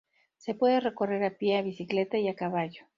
[0.37, 2.85] Se puede recorrer a pie, a bicicleta y a caballo.